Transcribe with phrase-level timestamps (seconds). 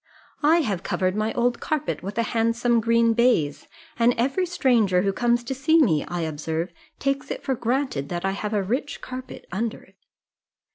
[0.41, 3.67] "I have covered my old carpet with a handsome green baize,
[3.99, 8.25] and every stranger who comes to see me, I observe, takes it for granted that
[8.25, 9.97] I have a rich carpet under it.